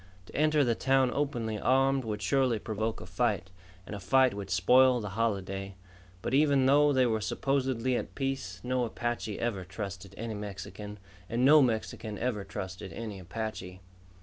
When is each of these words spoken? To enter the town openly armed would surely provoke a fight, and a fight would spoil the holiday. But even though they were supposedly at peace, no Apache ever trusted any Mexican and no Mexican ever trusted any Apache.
To 0.25 0.35
enter 0.35 0.63
the 0.63 0.73
town 0.73 1.11
openly 1.13 1.59
armed 1.59 2.05
would 2.05 2.23
surely 2.23 2.57
provoke 2.57 3.01
a 3.01 3.05
fight, 3.05 3.51
and 3.85 3.93
a 3.93 3.99
fight 3.99 4.33
would 4.33 4.49
spoil 4.49 4.99
the 4.99 5.09
holiday. 5.09 5.75
But 6.23 6.33
even 6.33 6.65
though 6.65 6.91
they 6.91 7.05
were 7.05 7.21
supposedly 7.21 7.95
at 7.95 8.15
peace, 8.15 8.59
no 8.63 8.83
Apache 8.85 9.39
ever 9.39 9.63
trusted 9.63 10.15
any 10.17 10.33
Mexican 10.33 10.97
and 11.29 11.45
no 11.45 11.61
Mexican 11.61 12.17
ever 12.17 12.43
trusted 12.43 12.91
any 12.91 13.19
Apache. 13.19 13.79